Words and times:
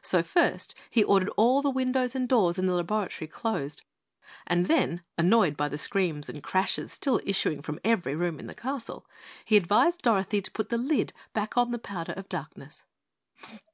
So 0.00 0.22
first, 0.22 0.74
he 0.88 1.04
ordered 1.04 1.28
all 1.36 1.60
the 1.60 1.68
windows 1.68 2.14
and 2.14 2.26
doors 2.26 2.58
in 2.58 2.64
the 2.64 2.72
laboratory 2.72 3.28
closed, 3.28 3.82
then, 4.50 5.02
annoyed 5.18 5.54
by 5.54 5.68
the 5.68 5.76
screams 5.76 6.30
and 6.30 6.42
crashes 6.42 6.90
still 6.90 7.20
issuing 7.26 7.60
from 7.60 7.78
every 7.84 8.16
room 8.16 8.40
in 8.40 8.46
the 8.46 8.54
castle, 8.54 9.06
he 9.44 9.58
advised 9.58 10.00
Dorothy 10.00 10.40
to 10.40 10.50
put 10.50 10.70
the 10.70 10.78
lid 10.78 11.12
back 11.34 11.58
on 11.58 11.72
the 11.72 11.78
powder 11.78 12.12
of 12.12 12.30
darkness. 12.30 12.84